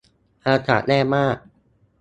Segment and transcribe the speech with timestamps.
[0.47, 1.37] อากาศแย่มาก